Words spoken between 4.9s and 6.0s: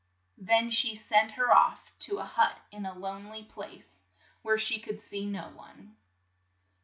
see no one.